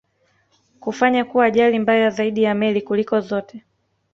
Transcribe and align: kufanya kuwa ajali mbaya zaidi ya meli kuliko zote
kufanya 0.79 1.25
kuwa 1.25 1.45
ajali 1.45 1.79
mbaya 1.79 2.09
zaidi 2.09 2.43
ya 2.43 2.55
meli 2.55 2.81
kuliko 2.81 3.19
zote 3.21 3.63